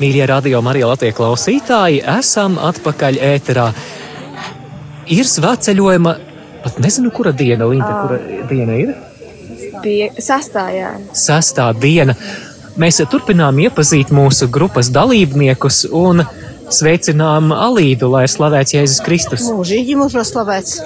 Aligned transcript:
Mīļie 0.00 0.26
radio 0.26 0.60
Marija 0.64 0.88
Latvijas 0.90 1.16
klausītāji, 1.18 2.00
esam 2.18 2.56
atpakaļ 2.60 3.18
ēterā. 3.22 3.66
Ir 5.12 5.28
svētceļojuma, 5.28 6.14
pat 6.64 6.78
nezinu, 6.82 7.10
kura 7.14 7.32
diena, 7.36 7.68
Linda, 7.68 7.90
kura 8.04 8.46
diena 8.50 8.78
ir? 8.78 8.94
Pie 9.82 10.12
sastājā. 10.22 10.94
Sestā 11.16 11.68
diena. 11.76 12.16
Mēs 12.80 13.02
turpinām 13.12 13.58
iepazīt 13.66 14.14
mūsu 14.14 14.48
grupas 14.52 14.88
dalībniekus 14.94 15.84
un 15.92 16.24
sveicinām 16.72 17.52
Alīdu, 17.52 18.08
lai 18.14 18.24
slavēts 18.30 18.76
Jēzus 18.78 19.02
Kristus. 19.04 19.44
Mūžīgi 19.52 19.98
mūžos 20.00 20.32
slavēts. 20.32 20.78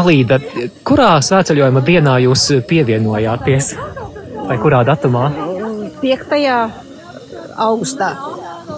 Alīda, 0.00 0.40
kurā 0.88 1.14
svētceļojuma 1.22 1.84
dienā 1.86 2.18
jūs 2.24 2.48
pievienojāties? 2.68 3.74
Vai 4.48 4.58
kurā 4.58 4.82
datumā? 4.88 5.28
5. 6.02 6.38
augustā. 7.62 8.14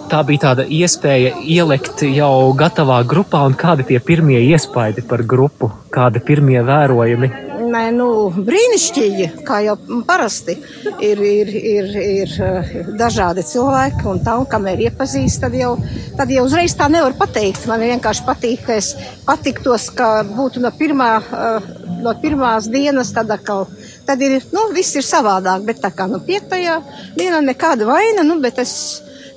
Tā 0.05 0.19
bija 0.21 0.43
tāda 0.43 0.67
iespēja 0.69 1.31
ielikt 1.41 2.03
jau 2.05 2.51
gatavā 2.57 2.99
grupā, 3.09 3.41
un 3.49 3.55
kādi 3.57 3.87
tie 3.89 3.97
pirmie 3.97 4.37
iespaidi 4.51 5.01
par 5.09 5.23
grupu, 5.25 5.71
kādi 5.93 6.21
pirmie 6.21 6.61
vērojumi? 6.65 7.31
Nē, 7.65 7.81
nu, 7.95 8.07
brīnišķīgi, 8.45 9.25
kā 9.47 9.57
jau 9.65 9.73
parasti 10.05 10.53
ir, 11.01 11.21
ir, 11.25 11.49
ir, 11.49 11.87
ir 12.01 12.35
eh, 12.45 12.73
dažādi 12.99 13.41
cilvēki, 13.47 14.05
un 14.11 14.21
tā, 14.25 14.35
un 14.39 14.45
kamēr 14.51 14.83
iepazīst, 14.85 15.41
tad 15.41 15.57
jau, 15.57 15.73
tad 16.19 16.29
jau 16.31 16.45
uzreiz 16.45 16.75
tā 16.77 16.87
nevar 16.91 17.15
pateikt. 17.17 17.65
Man 17.71 17.81
vienkārši 17.83 18.25
patīk, 18.27 18.65
ka 18.67 18.77
es 18.77 18.91
patiktos, 19.25 19.87
ka 19.97 20.11
būtu 20.29 20.61
no, 20.61 20.71
pirmā, 20.77 21.09
eh, 21.23 21.71
no 22.05 22.13
pirmās 22.21 22.69
dienas, 22.71 23.15
tad 23.15 23.33
atkal, 23.33 23.65
tad 24.05 24.21
ir, 24.21 24.37
nu, 24.53 24.67
viss 24.75 24.99
ir 24.99 25.07
savādāk, 25.07 25.65
bet 25.65 25.81
tā 25.83 25.91
kā, 25.95 26.05
nu, 26.11 26.21
pietajā 26.21 26.77
dienā 27.17 27.41
nekāda 27.49 27.89
vaina, 27.89 28.27
nu, 28.27 28.37
bet 28.43 28.61
es, 28.61 28.75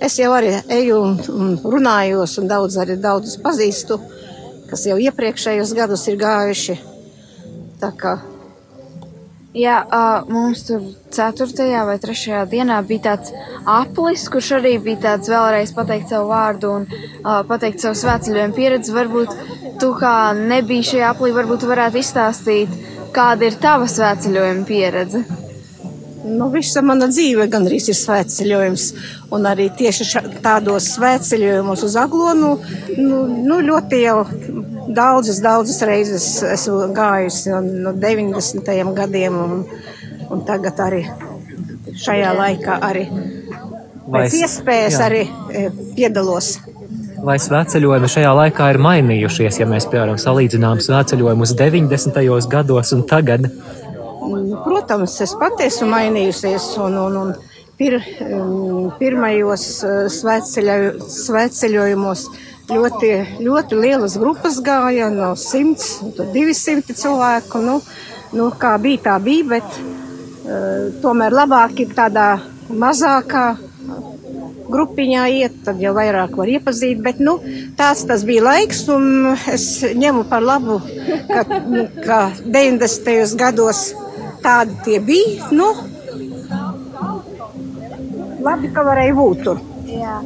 es 0.00 0.18
jau 0.20 0.32
arī 0.36 0.54
eju 0.78 1.02
un, 1.02 1.18
un 1.34 1.52
runājos, 1.76 2.38
un 2.42 2.48
daudz 2.50 2.78
arī 2.80 2.98
daudzus 3.02 3.38
pazīstu, 3.42 4.00
kas 4.70 4.86
jau 4.88 4.98
iepriekšējos 5.02 5.76
gadus 5.78 6.08
ir 6.10 6.18
gājuši. 6.20 6.80
Tā 7.78 7.92
kā 7.98 8.18
Jā, 9.56 9.78
uh, 9.88 10.28
mums 10.28 10.60
tur 10.68 10.82
4. 11.10 11.46
vai 11.88 11.96
3. 11.98 12.44
dienā 12.50 12.76
bija 12.84 13.04
tāds 13.06 13.32
aplis, 13.64 14.26
kurš 14.28 14.52
arī 14.58 14.74
bija 14.84 15.00
tāds 15.06 15.30
vēlreiz 15.32 15.72
pateikt 15.72 16.12
savu 16.12 16.28
vārdu 16.28 16.74
un 16.76 16.84
uh, 16.84 17.40
pateikt 17.48 17.80
savu 17.80 17.96
svētceļojumu 17.96 18.54
pieredzi. 18.54 18.92
Varbūt 18.92 19.34
tu 19.80 19.90
kā 19.96 20.14
nebija 20.36 20.90
šajā 20.92 21.10
aplī, 21.14 21.32
varbūt 21.32 21.64
tu 21.64 21.72
varētu 21.72 22.02
izstāstīt, 22.04 22.78
kāda 23.16 23.48
ir 23.48 23.56
tava 23.58 23.88
svētceļojuma 23.88 24.68
pieredze. 24.68 25.24
Nu, 26.28 26.48
visa 26.52 26.82
mana 26.84 27.08
dzīve 27.10 27.46
gandrīz 27.52 27.88
ir 27.88 27.96
svētceļojums. 27.98 28.84
Un 29.34 29.48
arī 29.48 29.68
tieši 29.78 30.06
ša, 30.08 30.22
tādos 30.44 30.90
svētceļojumos 30.96 31.84
uz 31.86 31.96
Aglonu 32.00 32.54
nu, 32.98 33.22
nu, 33.28 33.60
ļoti 33.64 34.02
jau 34.02 34.18
daudzas, 34.94 35.40
daudzas 35.44 35.82
reizes 35.88 36.28
esmu 36.48 36.88
gājusi 36.96 37.52
no, 37.52 37.62
no 37.88 37.94
90. 37.96 38.70
gadiem, 38.96 39.36
un, 39.36 39.64
un 40.32 40.44
tagad 40.48 40.80
arī 40.84 41.04
šajā 41.98 42.32
laikā 42.36 42.78
arī 42.88 43.04
pēc 44.08 44.26
es- 44.26 44.40
iespējas 44.42 44.98
jā. 44.98 45.06
arī 45.08 45.22
e, 45.26 45.68
piedalos. 45.96 46.56
Vai 47.18 47.34
svētceļojumi 47.42 48.08
šajā 48.12 48.30
laikā 48.38 48.68
ir 48.70 48.78
mainījušies, 48.78 49.56
ja 49.58 49.66
mēs, 49.66 49.88
piemēram, 49.90 50.20
salīdzinām 50.22 50.78
svētceļojumus 50.84 51.56
90. 51.58 52.20
gados 52.52 52.92
un 52.94 53.02
tagad? 53.10 53.48
Protams, 54.64 55.14
es 55.24 55.34
pati 55.38 55.68
esmu 55.68 55.88
mainījusies, 55.92 56.68
un, 56.84 56.98
un, 57.00 57.16
un 57.22 57.32
pir, 57.78 57.98
um, 58.26 58.90
pirmajos 58.98 59.66
uh, 59.86 59.96
svētceļoju- 60.12 61.08
svētceļojumos 61.14 62.24
ļoti, 62.68 63.12
ļoti 63.44 63.78
lielas 63.80 64.18
grupas 64.20 64.58
gāja 64.64 65.08
no 65.14 65.32
100 65.38 66.12
līdz 66.18 66.34
200 66.34 66.98
cilvēku. 66.98 67.62
Nu, 67.64 67.78
nu, 68.36 68.50
kā 68.60 68.74
bija, 68.82 69.04
tā 69.08 69.16
bija, 69.22 69.46
bet 69.56 69.78
uh, 69.78 70.90
tomēr 71.04 71.36
labāk 71.42 71.80
ir 71.84 71.94
tādā 71.96 72.34
mazākā 72.68 73.46
grupiņā 74.68 75.22
iet, 75.32 75.54
tad 75.64 75.80
jau 75.80 75.94
vairāk 75.96 76.34
var 76.36 76.50
iepazīt. 76.52 77.00
Bet 77.04 77.22
nu, 77.24 77.38
tāds 77.78 78.04
tas 78.08 78.24
bija 78.28 78.44
laiks, 78.50 78.84
un 78.92 79.32
es 79.48 79.68
ņemu 79.96 80.26
par 80.28 80.44
labu, 80.44 80.80
ka, 81.30 81.46
ka 82.04 82.20
90. 82.44 83.38
gados 83.40 83.88
tādi 84.44 84.76
tie 84.86 85.00
bija. 85.04 85.48
Nu, 85.54 85.72
labi, 88.44 88.70
ka 88.74 88.84
varēja 88.86 89.16
būt 89.18 89.44
tur. 89.46 89.60
Jā. 89.88 90.20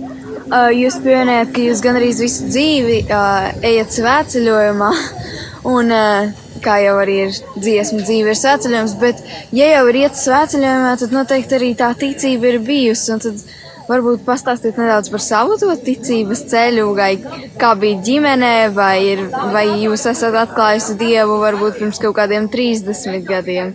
Uh, 0.53 0.69
jūs 0.75 0.99
pieminējat, 1.01 1.53
ka 1.55 1.65
jūs 1.65 1.81
gandrīz 1.85 2.21
visu 2.21 2.49
dzīvi 2.51 2.99
uh, 3.07 3.53
ejat 3.65 3.95
svētceļojumā, 3.95 4.91
un 5.75 5.95
uh, 5.97 6.43
kā 6.63 6.77
jau 6.83 6.97
arī 7.01 7.17
ir 7.27 7.41
dziesma, 7.57 8.03
dzīve 8.05 8.35
ir 8.35 8.39
svētceļojums, 8.39 8.95
bet 9.01 9.23
ja 9.55 9.71
jau 9.71 9.83
ir 9.91 10.01
iet 10.05 10.19
svētceļojumā, 10.19 10.95
tad 11.01 11.15
noteikti 11.17 11.59
arī 11.59 11.73
tā 11.79 11.93
ticība 11.99 12.53
ir 12.53 12.61
bijusi, 12.67 13.15
un 13.15 13.23
tad 13.25 13.43
varbūt 13.89 14.27
pastāstiet 14.27 14.79
nedaudz 14.81 15.11
par 15.13 15.23
savu 15.25 15.57
to 15.61 15.73
ticības 15.87 16.45
ceļu, 16.53 16.91
vai 16.99 17.15
kā 17.61 17.73
bija 17.79 18.03
ģimenē, 18.07 18.55
vai, 18.77 18.95
ir, 19.15 19.25
vai 19.55 19.67
jūs 19.83 20.07
esat 20.11 20.37
atklājusi 20.45 20.99
Dievu 21.01 21.41
varbūt 21.43 21.81
pirms 21.81 22.03
kaut 22.03 22.17
kādiem 22.21 22.51
30 22.53 23.27
gadiem. 23.29 23.75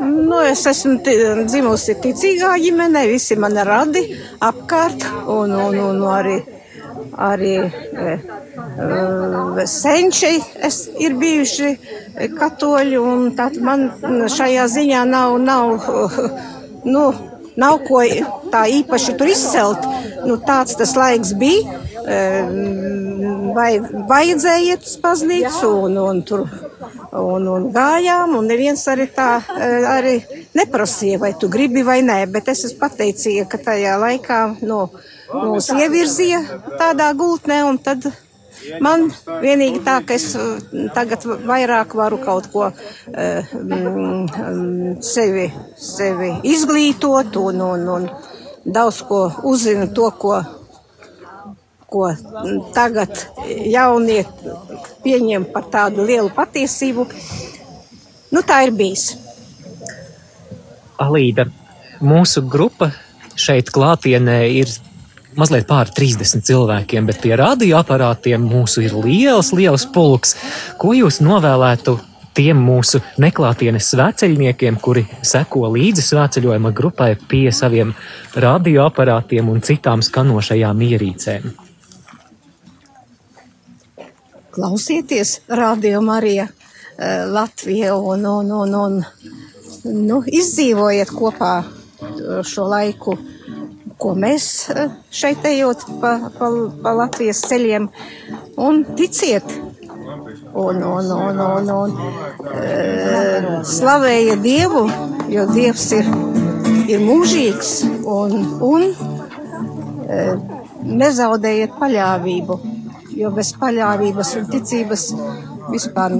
Nu, 0.00 0.40
es 0.44 0.66
esmu 0.68 0.98
dzimusi 1.48 1.94
ticīgā 2.02 2.50
ģimenē, 2.60 3.04
visi 3.08 3.36
mani 3.40 3.62
radi 3.64 4.02
apkārt, 4.44 5.06
un, 5.32 5.54
un, 5.56 5.78
un 5.80 6.02
arī, 6.12 6.34
arī 7.28 7.52
e, 7.64 8.16
e, 8.76 9.66
senči 9.70 10.34
es, 10.68 10.82
ir 11.00 11.16
bijuši 11.20 11.70
katoļi, 12.36 12.98
un 13.00 13.30
tad 13.38 13.56
man 13.64 13.88
šajā 14.36 14.66
ziņā 14.74 15.06
nav, 15.08 15.38
nav, 15.40 15.88
nu, 16.84 17.06
nav 17.56 17.80
ko 17.88 18.04
tā 18.52 18.66
īpaši 18.82 19.16
tur 19.16 19.32
izcelt. 19.32 19.88
Nu, 20.28 20.36
tāds 20.44 20.76
tas 20.76 20.92
laiks 20.98 21.32
bija. 21.40 21.80
e, 22.04 22.20
Vai, 23.54 23.76
vajadzēja 24.10 24.74
iet 24.74 24.82
uz 24.82 24.96
baznīcu 24.98 25.68
un, 25.86 25.98
un 26.02 26.22
tur 26.26 26.40
un, 27.20 27.46
un 27.48 27.68
gājām, 27.74 28.34
un 28.38 28.48
neviens 28.48 28.82
arī 28.90 29.06
tā 29.14 29.28
e, 29.38 29.68
arī 29.88 30.14
neprasīja, 30.56 31.20
vai 31.22 31.32
tu 31.38 31.48
gribi 31.52 31.84
vai 31.86 32.00
nē, 32.06 32.24
bet 32.32 32.50
es 32.52 32.64
esmu 32.68 32.80
pateicīga, 32.82 33.46
ka 33.50 33.60
tajā 33.70 33.96
laikā 34.02 34.40
nu, 34.66 34.88
mūs 35.30 35.70
ievirzīja 35.74 36.42
tādā 36.80 37.12
gultnē, 37.18 37.62
un 37.68 37.78
tad 37.82 38.08
man 38.82 39.06
vienīgi 39.42 39.84
tā, 39.86 40.00
ka 40.06 40.16
es 40.18 40.34
e, 40.38 40.88
tagad 40.96 41.26
vairāk 41.46 41.94
varu 41.98 42.18
kaut 42.24 42.50
ko 42.52 42.68
mm, 43.12 44.98
sevi, 45.04 45.48
sevi 45.78 46.34
izglītot 46.54 47.38
un, 47.40 47.64
un, 47.70 47.88
un 47.98 48.10
daudz 48.64 49.02
ko 49.06 49.26
uzzinu 49.50 49.90
to, 49.94 50.10
ko 50.18 50.42
ko 51.94 52.10
tagad 52.74 53.10
jaunie 53.70 54.24
pieņem 55.04 55.46
par 55.52 55.68
tādu 55.72 56.06
lielu 56.08 56.32
patiesību. 56.34 57.06
Nu, 58.34 58.42
tā 58.42 58.64
ir 58.66 58.74
bijis. 58.74 59.12
Alīda, 61.00 61.46
mūsu 62.02 62.42
grupa 62.48 62.90
šeit 63.38 63.70
klātienē 63.74 64.38
ir 64.60 64.70
mazliet 65.38 65.66
pār 65.68 65.90
30 65.90 66.44
cilvēkiem, 66.46 67.06
bet 67.10 67.20
pie 67.22 67.34
radioaparātiem 67.38 68.42
mūsu 68.42 68.84
ir 68.86 68.94
liels, 69.04 69.52
liels 69.56 69.86
pulks. 69.94 70.36
Ko 70.78 70.94
jūs 70.94 71.20
novēlētu 71.24 71.96
tiem 72.34 72.58
mūsu 72.58 73.00
neklātienes 73.22 73.90
svēceļniekiem, 73.94 74.78
kuri 74.82 75.04
seko 75.22 75.68
līdzi 75.74 76.06
svēceļojuma 76.08 76.72
grupai 76.74 77.12
pie 77.30 77.46
saviem 77.54 77.94
radioaparātiem 78.34 79.50
un 79.50 79.62
citām 79.62 80.02
skanošajām 80.02 80.82
ierīcēm? 80.88 81.54
Klausieties, 84.54 85.40
Radio 85.48 86.00
Marija 86.00 86.46
eh, 86.98 87.26
Latvija 87.26 87.96
un, 87.96 88.26
un, 88.26 88.52
un, 88.52 88.74
un 88.74 89.02
nu, 89.84 90.20
izdzīvojiet 90.26 91.10
kopā 91.10 91.54
šo 92.46 92.68
laiku, 92.70 93.16
ko 93.98 94.12
mēs 94.14 94.46
eh, 94.70 94.92
šeit 95.10 95.42
ejot 95.50 95.82
pa, 96.00 96.12
pa, 96.38 96.50
pa 96.84 96.92
Latvijas 97.00 97.42
ceļiem 97.48 97.88
un 98.62 98.84
ticiet. 98.94 99.56
Un, 100.54 100.78
un, 100.86 101.10
un, 101.10 101.40
un, 101.40 101.70
un 101.74 101.94
e, 102.46 103.62
slavēja 103.66 104.36
Dievu, 104.38 104.84
jo 105.32 105.48
Dievs 105.50 105.88
ir, 105.96 106.10
ir 106.92 107.02
mūžīgs 107.02 107.72
un, 108.06 108.36
un 108.62 108.86
nezaudējiet 111.02 111.74
paļāvību, 111.80 112.60
jo 113.12 113.30
bez 113.34 113.52
paļāvības 113.60 114.34
un 114.40 114.46
ticības 114.52 115.08
vispār 115.72 116.18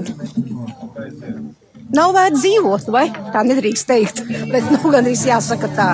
nav 1.95 2.15
vērts 2.15 2.41
dzīvot, 2.41 2.89
vai 2.93 3.07
tā 3.33 3.45
nedrīkst 3.47 3.87
teikt, 3.89 4.23
bet 4.51 4.67
nu 4.73 4.91
gan 4.93 5.07
jāsaka 5.29 5.71
tā. 5.77 5.91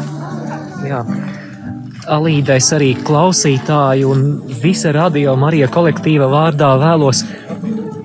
Jā. 0.88 1.04
Alīdais 2.12 2.72
arī 2.74 2.96
klausītāju 3.06 4.08
un 4.10 4.24
visa 4.64 4.90
radio 4.96 5.36
Marija 5.38 5.68
kolektīva 5.72 6.26
vārdā 6.32 6.72
vēlos 6.82 7.22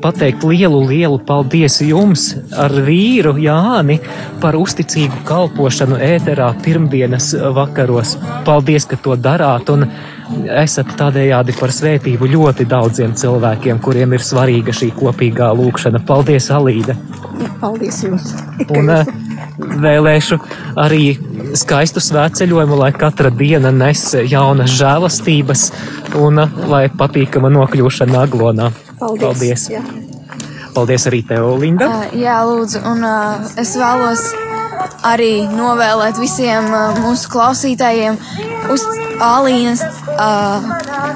pateikt 0.02 0.44
lielu, 0.46 0.80
lielu 0.88 1.18
paldies 1.26 1.80
jums 1.84 2.28
ar 2.56 2.72
vīru 2.86 3.36
Jāni 3.40 3.98
par 4.42 4.56
uzticīgu 4.58 5.22
kalpošanu 5.28 5.98
ēterā 6.02 6.52
pirmdienas 6.64 7.32
vakaros. 7.56 8.16
Paldies, 8.46 8.86
ka 8.88 8.98
to 9.02 9.16
darāt 9.16 9.70
un 9.72 9.86
esat 10.50 10.90
tādējādi 10.98 11.54
par 11.58 11.72
svētību 11.74 12.28
ļoti 12.32 12.66
daudziem 12.68 13.14
cilvēkiem, 13.18 13.80
kuriem 13.82 14.16
ir 14.16 14.24
svarīga 14.24 14.74
šī 14.74 14.90
kopīgā 14.96 15.52
lūkšana. 15.56 16.02
Paldies, 16.06 16.50
Alīde! 16.54 16.96
Paldies 17.60 18.02
jums! 18.04 18.32
Un 18.76 18.90
eh, 18.92 19.12
vēlēšu 19.82 20.38
arī 20.82 21.16
skaistu 21.56 22.02
svētceļojumu, 22.02 22.80
lai 22.80 22.90
katra 22.96 23.30
diena 23.30 23.72
nes 23.74 24.08
jaunas 24.26 24.74
žēlastības 24.78 25.68
un 26.22 26.42
eh, 26.42 26.58
lai 26.72 26.84
patīkama 26.90 27.52
nokļūšana 27.58 28.26
aglonā. 28.26 28.72
Paldies! 29.00 29.26
Paldies. 29.26 29.68
Jā. 29.70 29.82
Paldies 30.76 31.06
arī 31.08 31.22
tev, 31.24 31.48
Linda! 31.60 31.88
Uh, 31.88 32.18
jā, 32.20 32.36
lūdzu, 32.44 32.82
un 32.84 33.04
uh, 33.04 33.46
es 33.60 33.72
vēlos 33.80 34.26
arī 35.06 35.46
novēlēt 35.48 36.18
visiem 36.20 36.68
uh, 36.68 36.98
mūsu 37.00 37.30
klausītājiem 37.32 38.18
uz 38.72 38.84
Alīnas, 39.22 39.80
uh, 40.12 40.66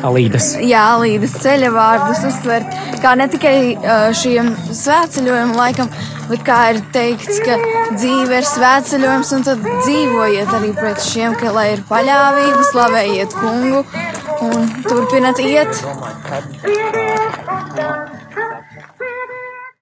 Alīdas! 0.08 0.54
jā, 0.64 0.84
Alīdas 0.94 1.34
ceļa 1.42 1.72
vārdus 1.74 2.22
uztvert, 2.30 2.72
kā 3.02 3.12
ne 3.20 3.28
tikai 3.32 3.56
uh, 3.74 4.08
šiem 4.16 4.54
svētceļojumu 4.70 5.58
laikam, 5.58 5.92
bet 6.30 6.44
kā 6.46 6.60
ir 6.72 6.80
teikts, 6.94 7.42
ka 7.44 7.58
dzīve 7.98 8.40
ir 8.40 8.48
svētceļojums, 8.48 9.34
un 9.36 9.48
tad 9.50 9.64
dzīvojiet 9.68 10.56
arī 10.60 10.72
pēc 10.80 11.04
šiem, 11.04 11.36
ka 11.40 11.52
lai 11.56 11.72
ir 11.74 11.84
paļāvība, 11.90 12.64
slavējiet 12.72 13.36
kungu 13.36 13.84
un 14.48 14.70
turpinat 14.88 15.42
iet. 15.44 15.84
안. 17.78 18.19